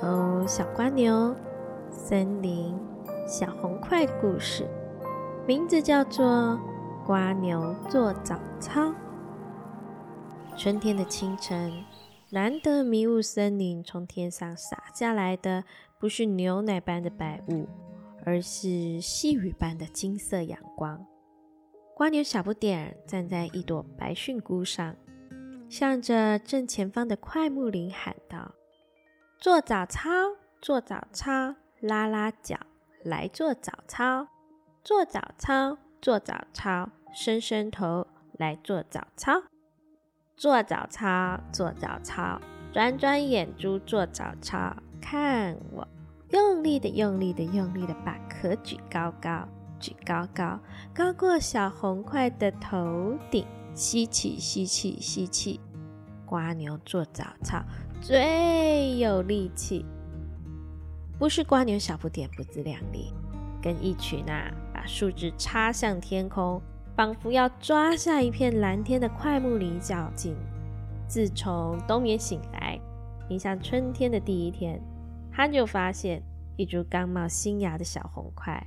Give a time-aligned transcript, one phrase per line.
[0.00, 1.34] 哦，小瓜牛，
[1.90, 2.78] 森林
[3.26, 4.64] 小红块的故事，
[5.44, 6.24] 名字叫做
[7.04, 8.82] 《瓜牛做早操》。
[10.56, 11.84] 春天的清晨，
[12.30, 15.64] 难得迷雾森林从天上洒下来的，
[15.98, 17.66] 不是牛奶般的白雾，
[18.24, 21.04] 而是细雨般的金色阳光。
[21.96, 24.94] 瓜牛小不点站在一朵白蕈菇上，
[25.68, 28.52] 向着正前方的快木林喊道。
[29.40, 30.10] 做早操，
[30.60, 32.58] 做早操，拉拉脚，
[33.04, 34.26] 来做早操。
[34.82, 39.44] 做早操，做早操，伸伸头，来做早操。
[40.36, 42.40] 做早操，做早操，
[42.72, 44.74] 转转眼珠做早操。
[45.00, 45.86] 看我，
[46.30, 49.46] 用力的，用力的，用力的，把壳举高高，
[49.78, 50.58] 举高高，
[50.92, 53.46] 高过小红块的头顶。
[53.72, 55.60] 吸气，吸气，吸气。
[56.26, 57.62] 瓜牛做早操。
[58.00, 59.84] 最有力气，
[61.18, 63.12] 不是瓜牛小不点不自量力，
[63.60, 66.62] 跟一群啊把树枝插向天空，
[66.96, 70.36] 仿佛要抓下一片蓝天的快木林较劲。
[71.08, 72.78] 自从冬眠醒来，
[73.28, 74.80] 迎向春天的第一天，
[75.32, 76.22] 他就发现
[76.56, 78.64] 一株刚冒新芽的小红块。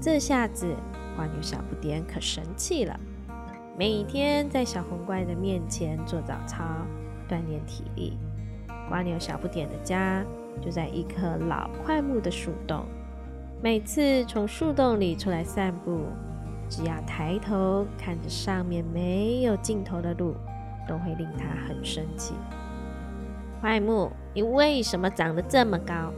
[0.00, 0.76] 这下子
[1.16, 2.98] 瓜牛小不点可神气了，
[3.78, 6.62] 每天在小红怪的面前做早操，
[7.28, 8.18] 锻炼体力。
[8.88, 10.24] 瓜牛小不点的家
[10.60, 12.84] 就在一棵老块木的树洞。
[13.62, 16.06] 每次从树洞里出来散步，
[16.68, 20.34] 只要抬头看着上面没有尽头的路，
[20.86, 22.34] 都会令他很生气。
[23.60, 26.12] 块木，你为什么长得这么高？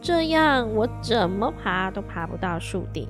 [0.00, 3.08] 这样我怎么爬都爬不到树顶。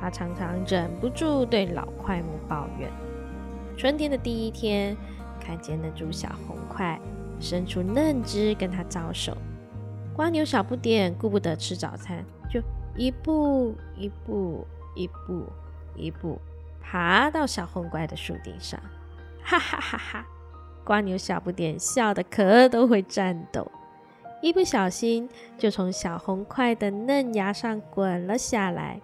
[0.00, 2.90] 他常常忍不住对老块木抱怨。
[3.76, 4.96] 春天的第一天，
[5.40, 7.00] 看见那株小红块。
[7.40, 9.36] 伸出嫩枝跟他招手，
[10.14, 12.60] 瓜牛小不点顾不得吃早餐，就
[12.96, 15.46] 一步一步一步
[15.94, 16.40] 一步
[16.80, 18.80] 爬到小红怪的树顶上，
[19.42, 20.26] 哈哈哈哈！
[20.84, 23.70] 瓜牛小不点笑得壳都会颤抖，
[24.42, 25.28] 一不小心
[25.58, 29.00] 就从小红块的嫩芽上滚了下来。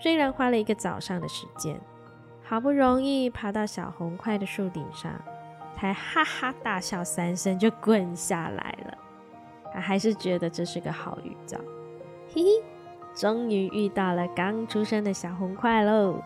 [0.00, 1.78] 虽然花了一个早上的时间，
[2.42, 5.12] 好不容易爬到小红块的树顶上。
[5.76, 8.98] 才哈哈大笑三声就滚下来了，
[9.74, 11.58] 他还是觉得这是个好预兆，
[12.32, 12.48] 嘿嘿，
[13.16, 16.22] 终于遇到了刚出生的小红块喽！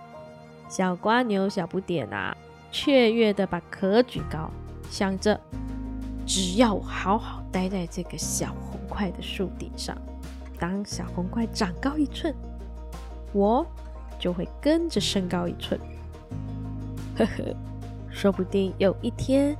[0.69, 2.37] 小瓜牛小不点啊，
[2.71, 4.51] 雀跃的把壳举高，
[4.91, 5.41] 想着
[6.27, 9.97] 只要我好好待在这个小红块的树顶上，
[10.61, 12.35] 当小红块长高一寸，
[13.33, 13.67] 我
[14.19, 15.81] 就会跟着升高一寸，
[17.17, 17.57] 呵呵。
[18.17, 19.55] 说不定有一天，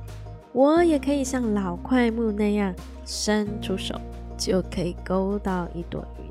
[0.51, 2.73] 我也可以像老块木那样
[3.05, 3.93] 伸出手，
[4.35, 6.25] 就可以勾到一朵云。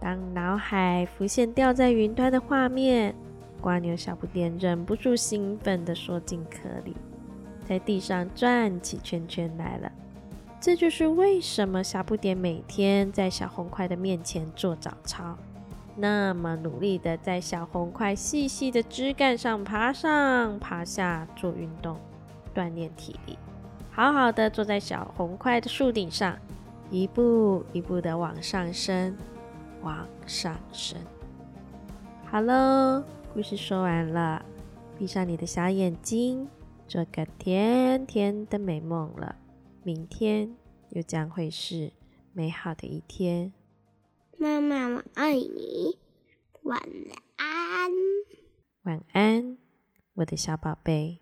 [0.00, 3.14] 当脑海浮现掉在云端的画面，
[3.60, 6.96] 瓜牛小不点忍不住兴奋地缩进壳里，
[7.68, 9.92] 在地上转起圈圈来了。
[10.58, 15.36] 这就是为什么小不点每天在小红块的面前做早操。
[16.00, 21.98] 那么努力的在小红块细细的枝干上爬上爬下做运动，
[22.54, 23.36] 锻炼体力，
[23.90, 26.38] 好好的坐在小红块的树顶上，
[26.88, 29.16] 一步一步的往上升，
[29.82, 30.96] 往上升。
[32.26, 33.02] 好喽，
[33.34, 34.40] 故事说完了，
[34.96, 36.48] 闭上你的小眼睛，
[36.86, 39.34] 做个甜甜的美梦了。
[39.82, 40.48] 明天
[40.90, 41.90] 又将会是
[42.32, 43.52] 美好的一天。
[44.40, 45.98] 妈妈，我爱你，
[46.62, 46.80] 晚
[47.34, 47.90] 安。
[48.84, 49.58] 晚安，
[50.14, 51.16] 我的小宝贝。